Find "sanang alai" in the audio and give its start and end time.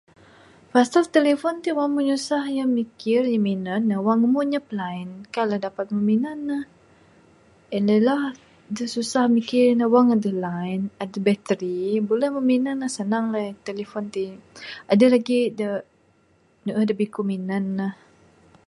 12.95-13.47